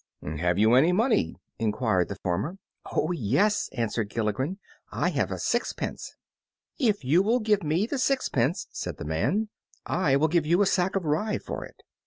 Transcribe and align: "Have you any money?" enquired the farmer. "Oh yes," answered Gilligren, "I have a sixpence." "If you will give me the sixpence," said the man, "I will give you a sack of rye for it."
"Have 0.23 0.57
you 0.57 0.73
any 0.73 0.91
money?" 0.91 1.35
enquired 1.59 2.07
the 2.09 2.15
farmer. 2.23 2.57
"Oh 2.91 3.11
yes," 3.11 3.69
answered 3.71 4.09
Gilligren, 4.09 4.57
"I 4.91 5.09
have 5.09 5.29
a 5.29 5.37
sixpence." 5.37 6.15
"If 6.79 7.05
you 7.05 7.21
will 7.21 7.39
give 7.39 7.61
me 7.61 7.85
the 7.85 7.99
sixpence," 7.99 8.65
said 8.71 8.97
the 8.97 9.05
man, 9.05 9.49
"I 9.85 10.15
will 10.15 10.27
give 10.27 10.47
you 10.47 10.63
a 10.63 10.65
sack 10.65 10.95
of 10.95 11.05
rye 11.05 11.37
for 11.37 11.63
it." 11.65 11.83